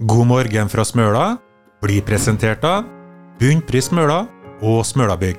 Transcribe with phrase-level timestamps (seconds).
[0.00, 1.24] God morgen fra Smøla
[1.84, 2.86] blir presentert av
[3.40, 4.22] Bunnpris Smøla
[4.64, 5.36] og Smølabygg.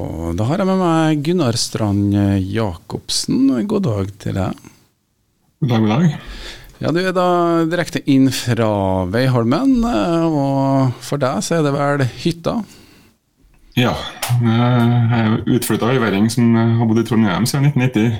[0.00, 2.14] Og da har jeg med meg Gunnar Strand
[2.48, 3.50] Jacobsen.
[3.68, 4.62] God dag til deg.
[5.60, 6.16] God dag, god dag.
[6.78, 7.26] Ja, Du er da
[7.68, 8.70] direkte inn fra
[9.12, 12.56] Veiholmen, og for deg så er det vel hytta?
[13.76, 13.92] Ja,
[14.40, 18.16] jeg er utflytta øyværing som har bodd i Trondheim siden 1990.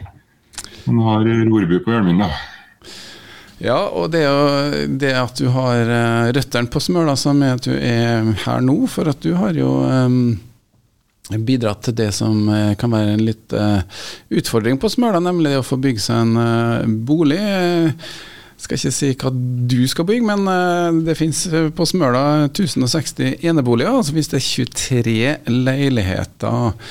[0.88, 2.28] Men har rorbu på Ølmin, da.
[3.58, 4.22] Ja, og det,
[5.02, 8.84] det at du har eh, røttene på Smøla som er at du er her nå,
[8.90, 10.36] for at du har jo um,
[11.42, 13.82] bidratt til det som eh, kan være en litt uh,
[14.30, 17.40] utfordring på Smøla, nemlig å få bygge seg en uh, bolig.
[18.58, 21.44] Skal ikke si hva du skal bygge, men det finnes
[21.78, 25.14] på Smøla 1060 eneboliger, og så finnes det 23
[25.46, 26.88] leiligheter.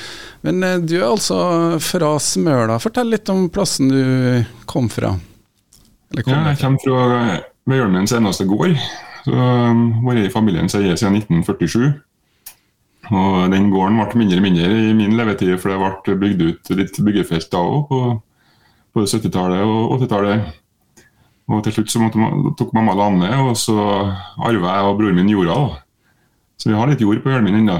[0.48, 1.36] Men du er altså
[1.84, 2.80] fra Smøla.
[2.80, 4.00] Fortell litt om plassen du
[4.64, 5.12] kom fra.
[6.16, 8.76] Ja, jeg kommer fra Veiholmens eneste gård.
[9.26, 11.98] Så um, Vært i familien siden 1947.
[13.08, 16.72] Og Den gården ble mindre og mindre i min levetid, for det ble bygd ut
[16.76, 18.00] litt byggefelt da òg, på
[18.96, 20.48] både 70-tallet og 80-tallet.
[21.48, 23.76] Og Til slutt så måtte, tok mamma landet, og så
[24.44, 25.54] arva jeg og broren min jorda.
[25.54, 26.14] da.
[26.58, 27.78] Så vi har litt jord på Hjelmen ennå.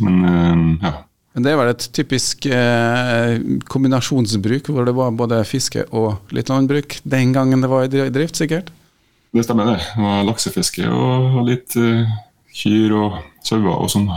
[0.00, 0.94] Men um, ja.
[1.34, 3.36] Men Det vel et typisk eh,
[3.70, 8.40] kombinasjonsbruk, hvor det var både fiske og litt landbruk den gangen det var i drift,
[8.40, 8.72] sikkert?
[9.30, 9.84] Det stemmer, det.
[9.94, 12.10] Det var laksefiske og litt eh,
[12.50, 14.10] kyr og sauer og sånn.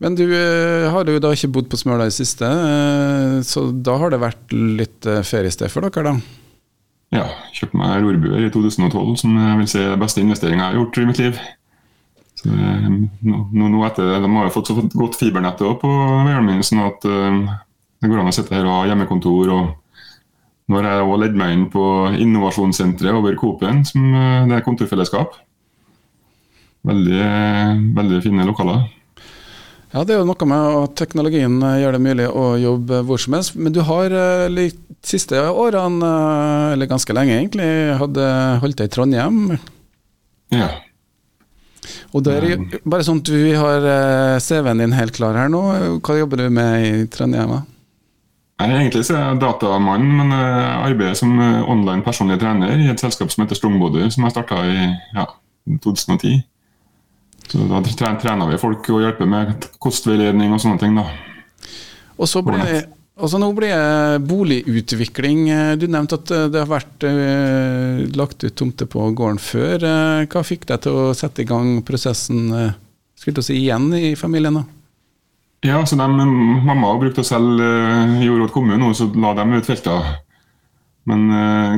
[0.00, 3.96] Men du eh, har jo da ikke bodd på Smøla i siste, eh, så da
[4.00, 6.36] har det vært litt eh, feriested for dere, da?
[7.20, 7.24] Ja,
[7.56, 10.78] kjøpte meg rorbuer i 2012, som jeg vil si er den beste investeringa jeg har
[10.78, 11.40] gjort i mitt liv.
[12.40, 16.86] Så, nå, nå etter, De har jo fått så godt fibernett på veien min, sånn
[16.86, 17.58] at uh,
[18.00, 19.52] det går an å sitte her og ha hjemmekontor.
[19.52, 21.84] og Nå har jeg også ledd meg inn på
[22.16, 25.36] innovasjonssenteret over Coop-en, som uh, det er kontorfellesskap.
[26.88, 27.26] Veldig,
[27.98, 28.88] veldig fine lokaler.
[29.90, 33.34] Ja, Det er jo noe med at teknologien gjør det mulig å jobbe hvor som
[33.36, 33.56] helst.
[33.58, 34.14] Men du har
[34.54, 34.68] de
[35.04, 36.12] siste årene,
[36.76, 37.66] eller ganske lenge egentlig,
[37.98, 38.28] hadde
[38.62, 39.40] holdt deg i Trondheim?
[40.54, 40.70] Ja.
[42.12, 43.86] Og det er bare sånn at vi har
[44.42, 45.62] CV-en din helt klar her nå.
[46.04, 47.54] Hva jobber du med i Trondheim?
[48.60, 52.90] Jeg er egentlig så er jeg datamann, men jeg arbeider som online personlig trener i
[52.92, 55.24] et selskap som heter Strongbody, som jeg starta i ja,
[55.80, 56.42] 2010.
[57.50, 57.80] Så Da
[58.20, 60.94] trener vi folk og hjelper med kostveiledning og sånne ting.
[60.94, 61.08] da.
[62.20, 62.84] Og så blir
[63.20, 65.44] det og så nå blir det boligutvikling.
[65.76, 69.84] Du nevnte at det har vært uh, lagt ut tomter på gården før.
[69.84, 72.72] Uh, hva fikk deg til å sette i gang prosessen uh,
[73.20, 74.62] skulle si, igjen i familien?
[74.62, 74.64] da?
[75.68, 77.68] Ja, så de, Mamma brukte å selge
[78.24, 80.14] jord til kommunen, og så la de ut felter.
[81.08, 81.26] Men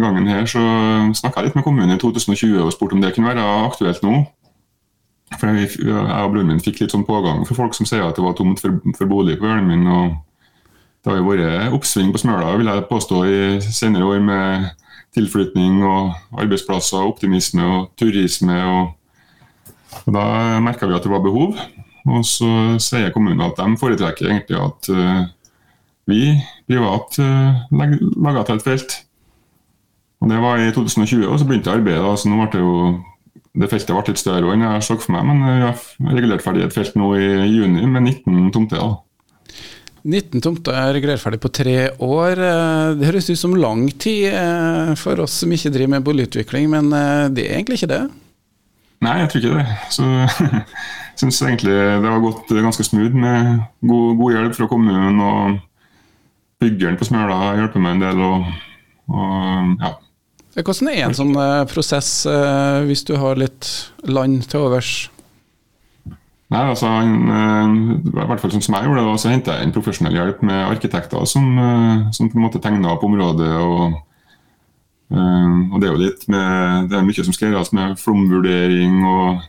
[0.02, 0.60] gangen her så
[1.16, 4.20] snakka jeg litt med kommunen i 2020 og spurte om det kunne være aktuelt nå.
[5.40, 8.18] For jeg, jeg og broren min fikk litt sånn pågang for folk som sier at
[8.18, 9.86] det var tomt for, for bolig på gården min.
[9.88, 10.18] og
[11.02, 13.38] det har jo vært oppsving på Smøla vil jeg påstå i
[13.74, 14.68] senere år med
[15.16, 18.56] tilflytning og arbeidsplasser, optimisme og turisme.
[18.62, 18.92] Og,
[20.06, 20.24] og Da
[20.62, 21.58] merka vi at det var behov.
[22.06, 25.26] Og så sier kommunen at de foretrekker egentlig at uh,
[26.10, 26.34] vi
[26.70, 28.98] privat uh, lager til et felt.
[30.22, 32.02] Og Det var i 2020, og så begynte arbeidet.
[32.02, 32.76] Da, så nå ble det jo
[33.52, 36.62] det feltet ble litt større enn jeg så for meg, men jeg har regulert ferdig
[36.64, 38.78] et felt nå i juni med 19 tomter.
[38.80, 39.11] da.
[40.02, 42.40] 19 tomter er regulert ferdig på tre år.
[42.98, 44.34] Det høres ut som lang tid
[44.98, 46.90] for oss som ikke driver med boligutvikling, men
[47.34, 48.02] det er egentlig ikke det?
[49.02, 49.76] Nei, jeg tror ikke det.
[49.94, 50.08] Så
[51.22, 55.22] syns egentlig det har gått ganske smooth med god, god hjelp fra kommunen.
[55.22, 55.60] Og
[56.62, 58.22] byggeren på Smøla hjelper meg en del.
[58.26, 58.50] Og,
[59.10, 59.94] og, ja.
[60.58, 61.34] Hvordan er en sånn
[61.70, 62.12] prosess
[62.86, 63.70] hvis du har litt
[64.06, 65.11] land til overs?
[66.52, 70.42] Nei, altså, I hvert fall sånn som jeg gjorde så henta jeg inn profesjonell hjelp
[70.44, 71.46] med arkitekter som,
[72.12, 73.48] som på en måte tegna opp området.
[73.56, 73.94] og,
[75.16, 79.40] og Det er jo litt med, det er mye som skal gjøres med flomvurdering og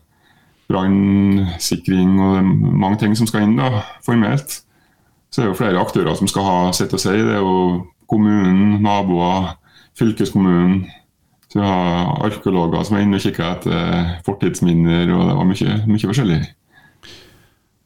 [0.72, 2.54] brannsikring og
[2.86, 4.62] mange ting som skal inn da, formelt.
[5.28, 7.14] Så det er jo flere aktører som skal ha sitt å si.
[7.20, 9.56] Det er jo kommunen, naboer,
[10.00, 10.86] fylkeskommunen.
[11.52, 15.80] Så vi har arkeologer som er inne og kikker etter fortidsminner, og det var mye,
[15.90, 16.44] mye forskjellig.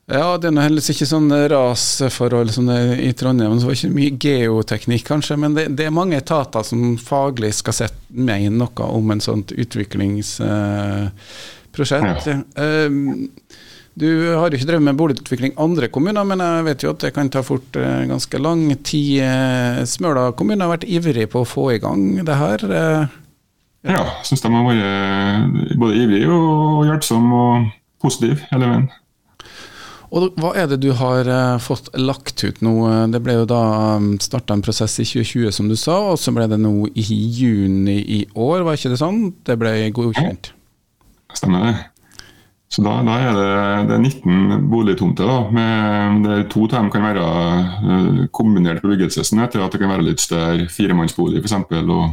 [0.07, 3.57] Ja, det er heldigvis ikke sånn rasforhold som det er i Trondheim.
[3.59, 7.49] Så det var ikke mye geoteknikk, kanskje, men det, det, er mange etater som faglig
[7.57, 12.23] skal sette med noe om en sånt utviklingsprosjekt.
[12.23, 12.89] Uh, uh,
[13.99, 14.07] du
[14.37, 17.31] har jo ikke drevet med boligutvikling andre kommuner, men jeg vet jo at det kan
[17.33, 19.27] ta fort uh, ganske lang tid.
[19.91, 22.63] Smøla kommune har vært ivrig på å få i gang det her.
[23.83, 27.67] Ja, jeg syns de har vært både ivrige og hjelpsomme og
[27.99, 28.87] positive hele veien.
[30.07, 32.75] Og Hva er det du har uh, fått lagt ut nå?
[33.11, 33.61] Det ble jo da
[33.99, 37.03] um, starta en prosess i 2020, som du sa, og så ble det nå i
[37.03, 39.33] juni i år, var ikke det sånn?
[39.43, 40.53] Det ble godkjent?
[41.35, 41.75] Stemmer det.
[42.67, 43.51] Så da, da er det,
[43.87, 45.27] det, er 19 boligtomter.
[45.27, 49.91] da, med, det To av dem kan være uh, kombinert bebyggelse, sånn at det kan
[49.91, 51.55] være litt større firemannsbolig f.eks.
[51.83, 52.05] og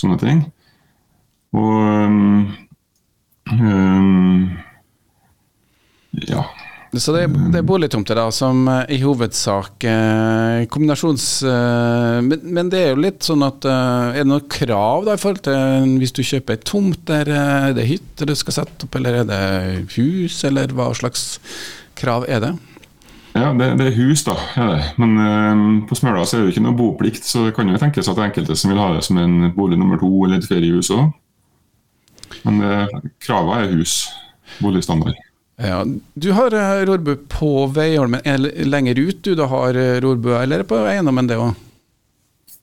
[0.00, 0.42] sånne ting.
[1.54, 2.54] Og um,
[3.54, 4.50] um,
[6.26, 6.42] ja,
[7.00, 11.26] så det, det er boligtomter da, som eh, i hovedsak eh, kombinasjons...
[11.48, 15.16] Eh, men, men, det er jo litt sånn at eh, Er det noen krav da
[15.16, 18.58] i forhold til hvis du kjøper ei tomt der eh, er det hytte du skal
[18.60, 19.42] sette opp, eller er det
[19.96, 21.26] hus, eller hva slags
[21.98, 22.54] krav er det?
[23.34, 24.38] Ja, det, det er hus, da.
[24.54, 24.80] Det.
[25.02, 27.80] Men eh, på Smøla så er det jo ikke noe boplikt, så det kan jo
[27.80, 30.38] tenkes at det er enkelte som vil ha det som en bolig nummer to eller
[30.38, 31.08] et feriehus òg.
[32.44, 32.60] Men
[33.24, 34.02] kravene er hus.
[34.60, 35.16] Boligstandard.
[35.56, 35.84] Ja,
[36.14, 38.20] Du har eh, rorbu på Veiholmen
[38.66, 41.54] lenger ut, du da har eh, rorbu, eller på eiendommen det òg?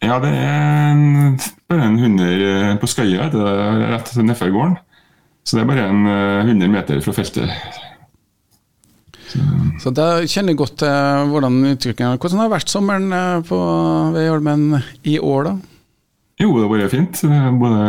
[0.02, 1.38] Ja, det er en,
[1.70, 4.76] bare en 100 eh, på Skøya, det er rett nedfor gården.
[5.48, 6.04] Så det er bare en
[6.52, 7.54] 100 meter fra feltet.
[9.32, 9.40] Så,
[9.80, 13.60] så da kjenner jeg godt til hvordan utviklingen Hvordan har det vært sommeren på
[14.12, 14.66] Veiholmen
[15.08, 15.54] i år, da?
[16.42, 17.24] Jo, det har vært fint.
[17.62, 17.80] Både,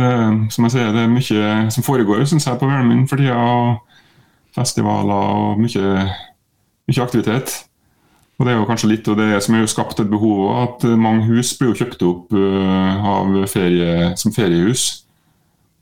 [0.00, 0.10] det,
[0.54, 3.36] som jeg sier, det er mye som foregår synes jeg, på Veiholmen for tida
[4.56, 6.04] festivaler og mye,
[6.88, 7.64] mye, aktivitet.
[8.38, 11.26] Og Det er jo kanskje litt av det som har skapt et behov, at mange
[11.26, 15.04] hus blir jo kjøpt opp uh, av ferie, som feriehus.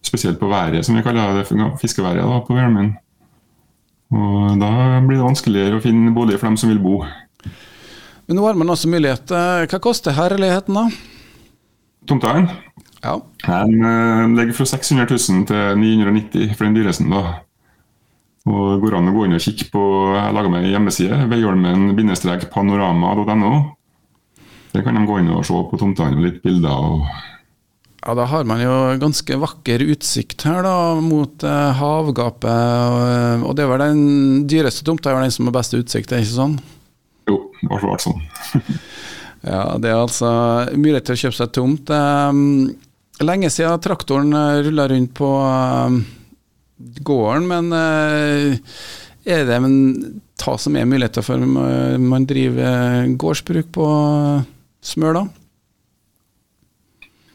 [0.06, 1.48] Spesielt på været, som vi kaller det,
[1.82, 2.94] fiskeværet da, på Værmen.
[4.14, 7.00] Og Da blir det vanskeligere å finne bolig for dem som vil bo.
[8.26, 9.30] Men nå har man også mulighet.
[9.30, 10.86] Eh, hva koster herligheten, da?
[12.10, 12.48] Tomtene?
[13.04, 13.18] Ja.
[13.44, 17.06] Den uh, ligger fra 600 000 til 990 for den dyreste.
[17.10, 17.45] da.
[18.46, 19.82] Og det går an å gå inn og kikke på
[20.14, 23.52] Jeg lager laga meg hjemmeside, veiholmen-panorama.no.
[24.74, 26.70] Der kan de gå inn og se på tomtene og litt bilder.
[26.70, 26.76] og
[28.06, 32.46] ja, Da har man jo ganske vakker utsikt her da, mot eh, havgapet.
[32.46, 36.20] Og, og, det er vel den dyreste tomta er den som har best utsikt, er
[36.22, 36.54] ikke sånn?
[37.26, 38.20] Jo, det har vært sånn.
[39.50, 40.28] ja, Det er altså
[40.76, 41.86] mulighet til å kjøpe seg tomt.
[41.90, 42.70] Um,
[43.26, 45.94] lenge siden traktoren eh, rulla rundt på um,
[46.78, 48.58] gården, men eh,
[49.26, 49.76] er det men,
[50.38, 53.86] ta som er muligheter for man driver gårdsbruk på
[54.84, 55.26] Smøla?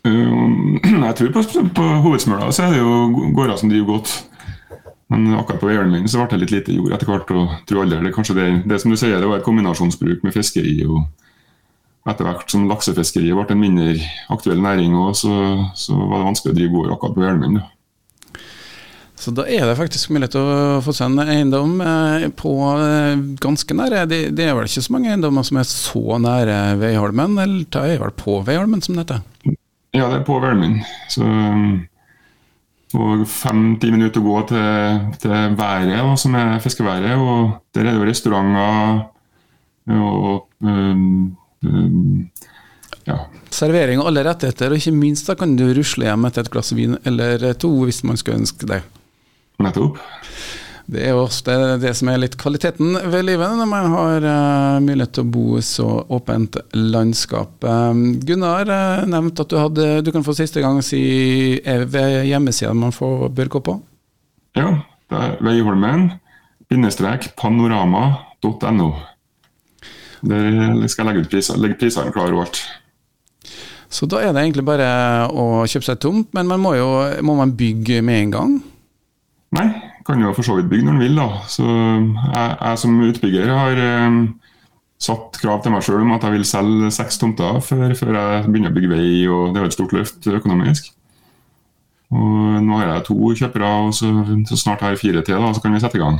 [0.05, 1.41] Jeg tror på,
[1.75, 4.13] på hovedsmøla så er det jo gårder som driver godt.
[5.11, 7.33] Men akkurat på eieren min så ble det litt lite jord etter hvert.
[7.35, 10.35] og tror aldri, det, kanskje det, det som du sier, det var et kombinasjonsbruk med
[10.37, 10.77] fiskeri.
[10.87, 11.03] og
[12.07, 13.91] Etter hvert som laksefiskeriet ble en mindre
[14.33, 17.59] aktuell næring, også, så, så var det vanskelig å drive gård akkurat på eieren min.
[17.59, 17.67] Ja.
[19.21, 23.19] Så da er det faktisk mulighet til å få seg en eiendom eh, på eh,
[23.43, 27.37] ganske nære det, det, er vel ikke så mange eiendommer som er så nære Veiholmen,
[27.37, 29.19] eller det er vel på Veiholmen som dette?
[29.93, 30.79] Ja, det er på Veiholmen.
[31.11, 31.27] Så
[32.91, 37.13] og fem-ti minutter å gå til, til været, som er fiskeværet.
[37.15, 39.05] Og der er det jo restauranter
[39.95, 41.31] og um,
[41.63, 42.25] um,
[43.07, 43.15] ja.
[43.51, 46.73] Servering og alle rettigheter, og ikke minst da kan du rusle hjem etter et glass
[46.75, 48.81] vin eller to hvis man skulle ønske det.
[49.65, 49.99] Nettopp.
[50.91, 54.79] Det er jo ofte det som er litt kvaliteten ved livet, når man har uh,
[54.83, 57.63] mulighet til å bo i så åpent landskap.
[57.63, 61.03] Um, Gunnar uh, nevnte at du hadde Du kan få siste gang si
[61.63, 63.77] ved hjemmesida man får, bør gå på?
[64.59, 64.73] Ja,
[65.07, 66.09] det er Veiholmen
[66.71, 68.91] bindestrek panorama.no.
[70.21, 72.61] Der skal jeg legge ut priser, legge prisene klare og alt.
[73.91, 74.87] Så da er det egentlig bare
[75.35, 76.91] å kjøpe seg tomt, men man må jo
[77.27, 78.53] må man bygge med en gang?
[80.07, 81.19] Kan jo for så vidt bygge når en vil.
[81.19, 81.27] da.
[81.51, 84.21] Så jeg, jeg som utbygger har um,
[85.01, 88.49] satt krav til meg sjøl om at jeg vil selge seks tomter før, før, jeg
[88.49, 89.07] begynner å bygge vei.
[89.29, 90.91] og Det er et stort løft økonomisk.
[92.11, 94.11] Og Nå har jeg to kjøpere, og så,
[94.49, 96.19] så snart har jeg fire til, da, så kan vi sette i gang.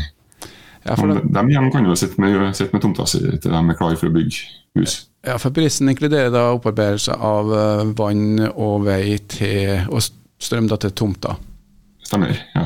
[0.82, 3.78] Ja, de, de igjen kan jo sitte med, sitte med tomta si til de er
[3.78, 4.48] klare for å bygge
[4.80, 4.96] hus.
[5.28, 10.02] Ja, for Prisen inkluderer da opparbeidelse av eh, vann og vei til, og
[10.42, 11.36] strøm da til tomta?
[12.08, 12.66] Stemmer, ja.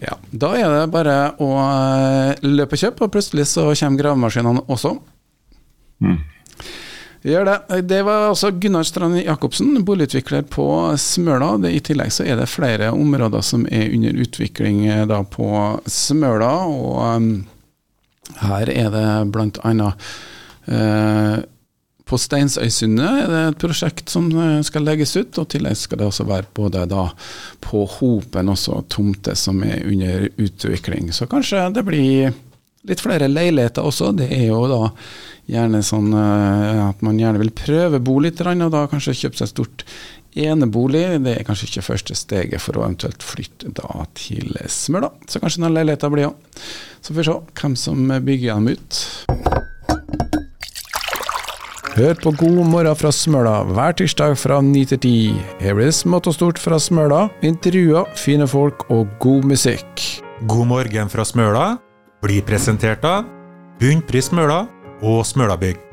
[0.00, 4.64] Ja, Da er det bare å eh, løpe og kjøpe, og plutselig så kommer gravemaskinene
[4.72, 4.96] også.
[6.02, 6.20] Mm.
[7.22, 7.56] Gjør det.
[7.86, 10.66] Det var altså Gunnar Strand Jacobsen, boligutvikler på
[10.98, 11.54] Smøla.
[11.70, 15.46] I tillegg så er det flere områder som er under utvikling eh, da på
[15.86, 16.50] Smøla.
[16.66, 17.30] Og um,
[18.42, 19.06] her er det
[19.62, 20.10] annet
[20.66, 21.36] uh,
[22.12, 25.32] på Steinsøysundet er det et prosjekt som eh, skal legges ut.
[25.40, 27.08] Og i tillegg skal det også være både da
[27.64, 31.12] på Hopen også tomter som er under utvikling.
[31.16, 32.34] Så kanskje det blir
[32.88, 34.12] litt flere leiligheter også.
[34.18, 34.82] Det er jo da
[35.50, 39.54] gjerne sånn eh, at man gjerne vil prøve bo litt, og da kanskje kjøpe seg
[39.54, 39.86] stort
[40.38, 41.06] enebolig.
[41.24, 45.12] Det er kanskje ikke første steget for å eventuelt flytte da til Smøla.
[45.28, 46.60] Så kanskje noen leiligheter blir òg.
[47.00, 49.51] Så får vi se hvem som bygger dem ut.
[51.92, 55.10] Hør på God morgen fra Smøla hver tirsdag fra 9 til 10.
[55.60, 60.06] Her blir det smått og stort fra Smøla, intervjuer, fine folk og god musikk.
[60.48, 61.66] God morgen fra Smøla
[62.24, 63.28] blir presentert av
[63.76, 64.62] Bunnpris Smøla
[65.04, 65.91] og Smølabygg.